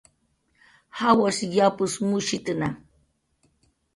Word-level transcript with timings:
Jawash 0.97 1.39
japus 1.55 1.93
mushitna 2.07 2.67